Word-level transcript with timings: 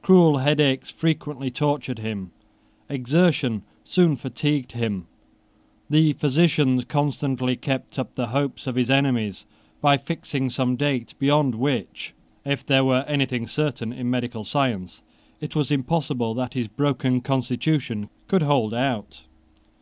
Cruel 0.00 0.38
headaches 0.38 0.88
frequently 0.90 1.50
tortured 1.50 1.98
him. 1.98 2.30
Exertion 2.88 3.60
soon 3.84 4.16
fatigued 4.16 4.72
him. 4.72 5.04
The 5.90 6.14
physicians 6.14 6.86
constantly 6.86 7.56
kept 7.56 7.98
up 7.98 8.14
the 8.14 8.28
hopes 8.28 8.66
of 8.66 8.74
his 8.76 8.90
enemies 8.90 9.44
by 9.82 9.98
fixing 9.98 10.48
some 10.48 10.76
date 10.76 11.12
beyond 11.18 11.54
which, 11.56 12.14
if 12.42 12.64
there 12.64 12.86
were 12.86 13.04
anything 13.06 13.46
certain 13.46 13.92
in 13.92 14.08
medical 14.08 14.44
science, 14.44 15.02
it 15.42 15.54
was 15.54 15.70
impossible 15.70 16.32
that 16.32 16.54
his 16.54 16.68
broken 16.68 17.20
constitution 17.20 18.08
could 18.28 18.40
hold 18.40 18.72
out. 18.72 19.24